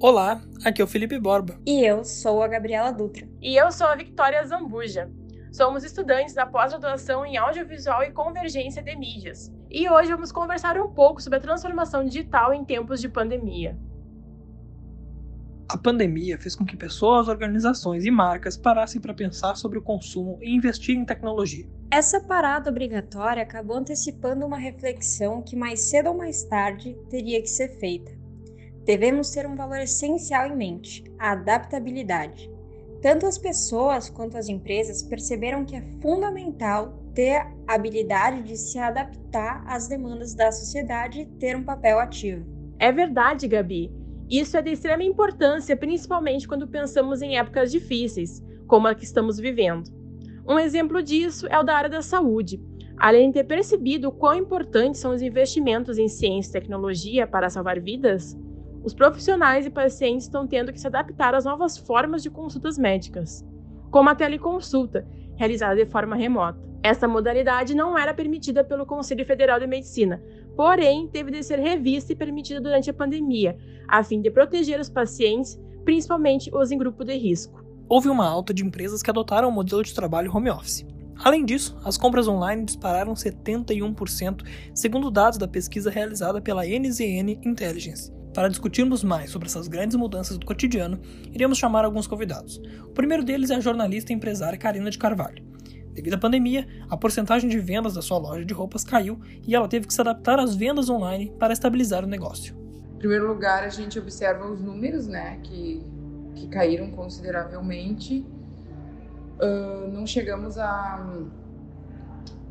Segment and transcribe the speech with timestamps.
[0.00, 1.58] Olá, aqui é o Felipe Borba.
[1.66, 3.28] E eu sou a Gabriela Dutra.
[3.42, 5.10] E eu sou a Victoria Zambuja.
[5.50, 9.52] Somos estudantes da pós-graduação em Audiovisual e Convergência de Mídias.
[9.68, 13.76] E hoje vamos conversar um pouco sobre a transformação digital em tempos de pandemia.
[15.68, 20.38] A pandemia fez com que pessoas, organizações e marcas parassem para pensar sobre o consumo
[20.40, 21.68] e investir em tecnologia.
[21.90, 27.48] Essa parada obrigatória acabou antecipando uma reflexão que mais cedo ou mais tarde teria que
[27.48, 28.17] ser feita
[28.88, 32.50] devemos ter um valor essencial em mente: a adaptabilidade.
[33.02, 38.78] Tanto as pessoas quanto as empresas perceberam que é fundamental ter a habilidade de se
[38.78, 42.46] adaptar às demandas da sociedade e ter um papel ativo.
[42.78, 43.92] É verdade, Gabi.
[44.28, 49.38] Isso é de extrema importância, principalmente quando pensamos em épocas difíceis, como a que estamos
[49.38, 49.90] vivendo.
[50.46, 52.58] Um exemplo disso é o da área da saúde.
[52.96, 57.50] Além de ter percebido o quão importantes são os investimentos em ciência e tecnologia para
[57.50, 58.36] salvar vidas,
[58.82, 63.44] os profissionais e pacientes estão tendo que se adaptar às novas formas de consultas médicas,
[63.90, 66.58] como a teleconsulta, realizada de forma remota.
[66.82, 70.22] Essa modalidade não era permitida pelo Conselho Federal de Medicina,
[70.56, 73.56] porém teve de ser revista e permitida durante a pandemia,
[73.88, 77.64] a fim de proteger os pacientes, principalmente os em grupo de risco.
[77.88, 80.86] Houve uma alta de empresas que adotaram o modelo de trabalho home office.
[81.24, 88.17] Além disso, as compras online dispararam 71%, segundo dados da pesquisa realizada pela NZN Intelligence.
[88.34, 91.00] Para discutirmos mais sobre essas grandes mudanças do cotidiano,
[91.32, 92.58] iremos chamar alguns convidados.
[92.84, 95.42] O primeiro deles é a jornalista e empresária Karina de Carvalho.
[95.92, 99.66] Devido à pandemia, a porcentagem de vendas da sua loja de roupas caiu e ela
[99.66, 102.54] teve que se adaptar às vendas online para estabilizar o negócio.
[102.94, 105.82] Em primeiro lugar, a gente observa os números, né, que,
[106.36, 108.24] que caíram consideravelmente.
[109.40, 111.04] Uh, não chegamos a,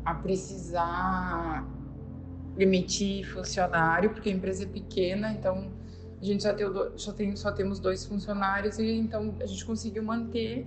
[0.04, 1.66] a precisar
[2.58, 5.70] demitir funcionário, porque a empresa é pequena, então
[6.20, 10.02] a gente só, tem, só, tem, só temos dois funcionários e então a gente conseguiu
[10.02, 10.66] manter.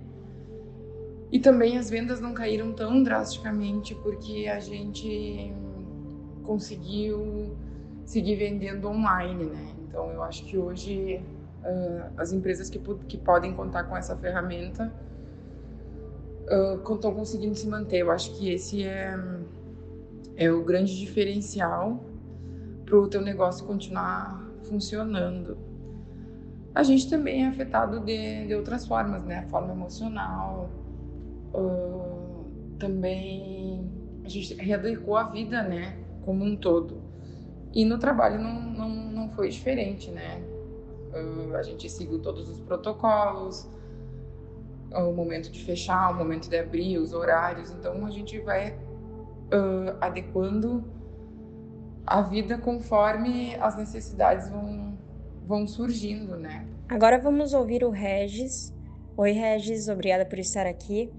[1.30, 5.52] E também as vendas não caíram tão drasticamente porque a gente
[6.42, 7.56] conseguiu
[8.04, 9.74] seguir vendendo online, né?
[9.86, 11.22] Então eu acho que hoje
[11.62, 14.92] uh, as empresas que, que podem contar com essa ferramenta
[16.50, 17.98] uh, estão conseguindo se manter.
[17.98, 19.18] Eu acho que esse é
[20.36, 22.04] é o grande diferencial
[22.84, 25.56] para o teu negócio continuar funcionando.
[26.74, 29.40] A gente também é afetado de, de outras formas, né?
[29.40, 30.70] A forma emocional,
[31.54, 32.44] uh,
[32.78, 33.90] também
[34.24, 35.98] a gente readequou a vida, né?
[36.24, 37.02] Como um todo.
[37.74, 40.42] E no trabalho não, não, não foi diferente, né?
[41.12, 43.68] Uh, a gente seguiu todos os protocolos,
[44.94, 47.70] o momento de fechar, o momento de abrir, os horários.
[47.70, 48.78] Então a gente vai
[49.52, 50.84] uh, adequando
[52.06, 54.98] a vida conforme as necessidades vão,
[55.46, 56.66] vão surgindo, né?
[56.88, 58.74] Agora vamos ouvir o Regis.
[59.16, 61.10] Oi, Regis, obrigada por estar aqui.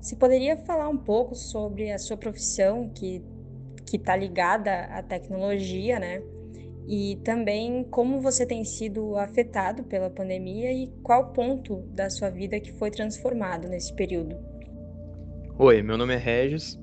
[0.00, 3.22] Você poderia falar um pouco sobre a sua profissão que
[3.92, 6.22] que está ligada à tecnologia, né?
[6.88, 12.58] E também como você tem sido afetado pela pandemia e qual ponto da sua vida
[12.58, 14.34] que foi transformado nesse período.
[15.58, 16.80] Oi, meu nome é Regis,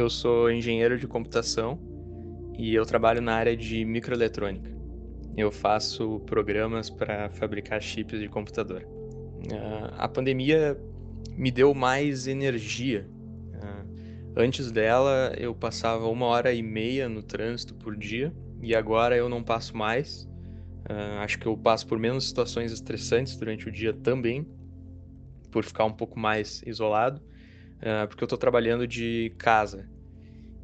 [0.00, 1.78] eu sou engenheiro de computação
[2.56, 4.70] e eu trabalho na área de microeletrônica.
[5.36, 8.82] Eu faço programas para fabricar chips de computador.
[8.82, 10.78] Uh, a pandemia
[11.36, 13.08] me deu mais energia.
[13.54, 18.32] Uh, antes dela, eu passava uma hora e meia no trânsito por dia
[18.62, 20.28] e agora eu não passo mais.
[20.88, 24.46] Uh, acho que eu passo por menos situações estressantes durante o dia também,
[25.50, 27.20] por ficar um pouco mais isolado
[27.78, 29.88] uh, porque eu estou trabalhando de casa.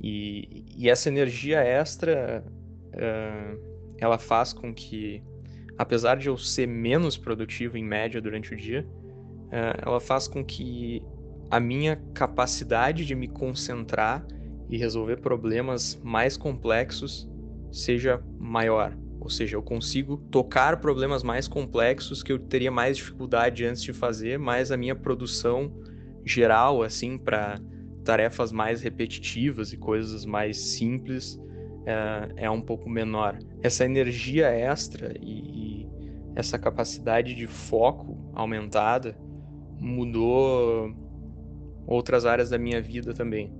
[0.01, 2.45] E, e essa energia extra,
[2.95, 5.23] uh, ela faz com que,
[5.79, 10.45] apesar de eu ser menos produtivo em média durante o dia, uh, ela faz com
[10.45, 11.03] que
[11.51, 14.27] a minha capacidade de me concentrar
[14.69, 17.29] e resolver problemas mais complexos
[17.71, 18.97] seja maior.
[19.21, 23.93] Ou seja, eu consigo tocar problemas mais complexos que eu teria mais dificuldade antes de
[23.93, 25.73] fazer, mas a minha produção
[26.25, 27.61] geral, assim, para
[28.05, 31.41] tarefas mais repetitivas e coisas mais simples
[31.87, 33.39] é, é um pouco menor.
[33.63, 35.89] Essa energia extra e, e
[36.37, 39.17] essa capacidade de foco aumentada
[39.79, 40.95] mudou
[41.87, 43.53] outras áreas da minha vida também.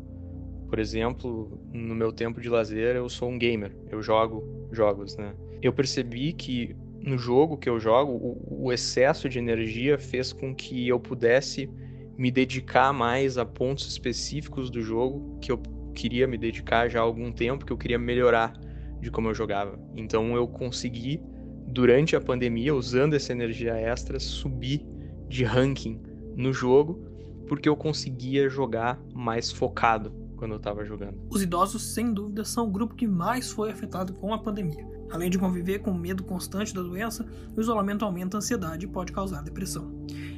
[0.69, 5.35] Por exemplo, no meu tempo de lazer, eu sou um gamer, eu jogo jogos, né?
[5.63, 10.55] Eu percebi que no jogo que eu jogo, o, o excesso de energia fez com
[10.55, 11.71] que eu pudesse
[12.17, 15.61] me dedicar mais a pontos específicos do jogo que eu
[15.95, 18.53] queria me dedicar já há algum tempo, que eu queria melhorar
[19.01, 19.79] de como eu jogava.
[19.95, 21.21] Então eu consegui
[21.67, 24.85] durante a pandemia, usando essa energia extra, subir
[25.29, 26.01] de ranking
[26.37, 27.05] no jogo,
[27.49, 31.19] porque eu conseguia jogar mais focado quando eu estava jogando.
[31.31, 34.87] Os idosos, sem dúvida, são o grupo que mais foi afetado com a pandemia.
[35.11, 37.27] Além de conviver com o medo constante da doença,
[37.57, 39.91] o isolamento aumenta a ansiedade e pode causar depressão.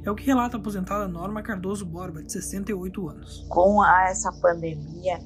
[0.05, 3.45] É o que relata a aposentada Norma Cardoso Borba, de 68 anos.
[3.49, 5.19] Com a, essa pandemia,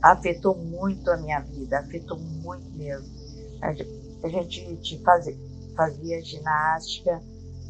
[0.00, 3.06] afetou muito a minha vida, afetou muito mesmo.
[3.60, 5.36] A gente fazia,
[5.76, 7.20] fazia ginástica,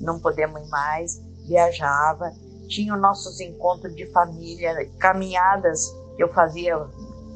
[0.01, 2.31] não podemos ir mais, viajava,
[2.69, 6.79] tinha nossos encontros de família, caminhadas eu fazia,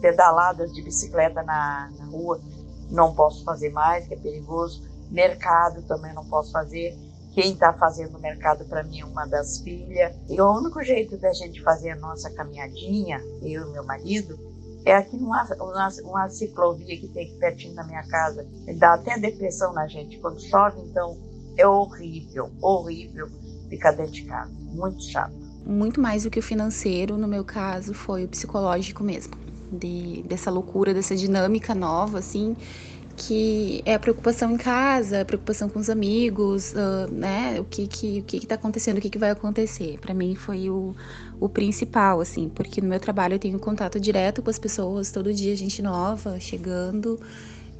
[0.00, 2.40] pedaladas de bicicleta na, na rua
[2.90, 4.82] não posso fazer mais, que é perigoso.
[5.10, 6.96] Mercado também não posso fazer.
[7.34, 10.16] Quem está fazendo mercado para mim é uma das filhas.
[10.28, 14.38] E o único jeito da gente fazer a nossa caminhadinha, eu e meu marido,
[14.84, 18.46] é aqui numa uma, uma ciclovia que tem aqui pertinho da minha casa.
[18.78, 20.18] Dá até depressão na gente.
[20.18, 21.18] Quando chove, então,
[21.56, 23.28] é horrível, horrível
[23.68, 24.52] ficar dentro de casa.
[24.72, 25.45] Muito chato.
[25.66, 29.34] Muito mais do que o financeiro, no meu caso, foi o psicológico mesmo
[29.70, 32.56] de, dessa loucura, dessa dinâmica nova, assim,
[33.16, 37.58] que é a preocupação em casa, a preocupação com os amigos, uh, né?
[37.60, 39.98] O que que, o que que tá acontecendo, o que que vai acontecer.
[39.98, 40.94] Para mim foi o,
[41.40, 45.32] o principal, assim, porque no meu trabalho eu tenho contato direto com as pessoas, todo
[45.32, 47.18] dia gente nova chegando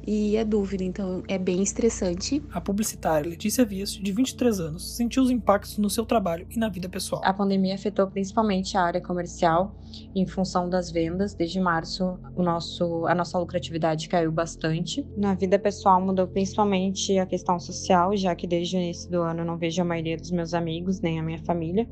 [0.07, 2.41] e é dúvida, então é bem estressante.
[2.53, 6.69] A publicitária Letícia Vias, de 23 anos, sentiu os impactos no seu trabalho e na
[6.69, 7.21] vida pessoal.
[7.25, 9.75] A pandemia afetou principalmente a área comercial
[10.15, 11.33] em função das vendas.
[11.33, 15.05] Desde março, o nosso, a nossa lucratividade caiu bastante.
[15.17, 19.41] Na vida pessoal mudou principalmente a questão social, já que desde o início do ano
[19.41, 21.85] eu não vejo a maioria dos meus amigos, nem a minha família,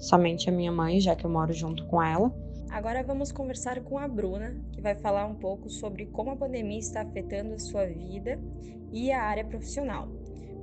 [0.00, 2.34] somente a minha mãe, já que eu moro junto com ela.
[2.72, 6.78] Agora vamos conversar com a Bruna, que vai falar um pouco sobre como a pandemia
[6.78, 8.40] está afetando a sua vida
[8.90, 10.08] e a área profissional.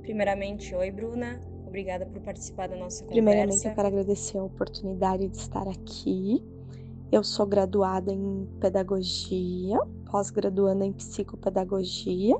[0.02, 3.14] Primeiramente, oi Bruna, obrigada por participar da nossa conversa.
[3.14, 6.44] Primeiramente, eu quero agradecer a oportunidade de estar aqui.
[7.12, 9.78] Eu sou graduada em pedagogia,
[10.10, 12.34] pós-graduanda em psicopedagogia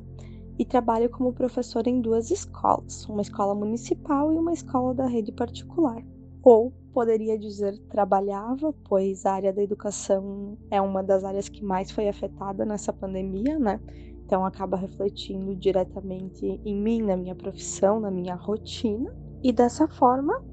[0.58, 5.30] e trabalho como professora em duas escolas, uma escola municipal e uma escola da rede
[5.30, 6.04] particular.
[6.42, 11.90] Ou poderia dizer trabalhava, pois a área da educação é uma das áreas que mais
[11.90, 13.80] foi afetada nessa pandemia, né?
[14.24, 19.12] Então acaba refletindo diretamente em mim, na minha profissão, na minha rotina.
[19.42, 20.44] E dessa forma,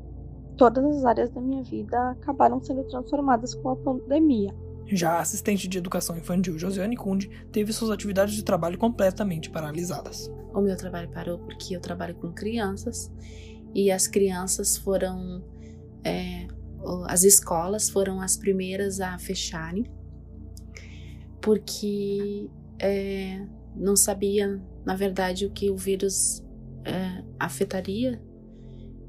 [0.57, 4.54] todas as áreas da minha vida acabaram sendo transformadas com a pandemia.
[4.88, 10.31] Já a assistente de educação infantil Josiane Kunde teve suas atividades de trabalho completamente paralisadas.
[10.54, 13.12] O meu trabalho parou porque eu trabalho com crianças
[13.75, 15.44] e as crianças foram
[16.04, 16.48] é,
[17.06, 19.86] as escolas foram as primeiras a fecharem,
[21.42, 22.50] porque
[22.80, 23.46] é,
[23.76, 26.44] não sabia, na verdade, o que o vírus
[26.86, 28.22] é, afetaria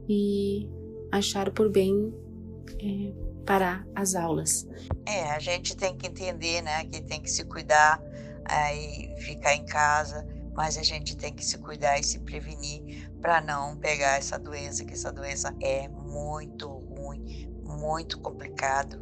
[0.08, 0.68] e
[1.12, 2.12] acharam por bem
[2.80, 3.12] é,
[3.44, 4.66] parar as aulas.
[5.06, 8.02] É, a gente tem que entender, né, que tem que se cuidar
[8.74, 10.26] e ficar em casa,
[10.58, 14.84] mas a gente tem que se cuidar e se prevenir para não pegar essa doença,
[14.84, 19.00] que essa doença é muito ruim, muito complicado.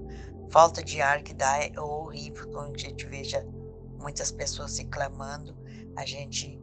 [0.50, 3.42] Falta de ar que dá é horrível quando a gente veja
[3.98, 5.56] muitas pessoas reclamando.
[5.96, 6.60] A gente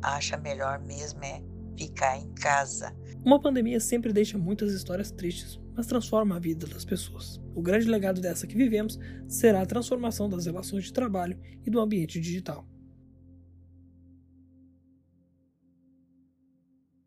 [0.00, 1.42] acha melhor mesmo é
[1.76, 2.96] ficar em casa.
[3.24, 7.40] Uma pandemia sempre deixa muitas histórias tristes, mas transforma a vida das pessoas.
[7.52, 11.80] O grande legado dessa que vivemos será a transformação das relações de trabalho e do
[11.80, 12.64] ambiente digital.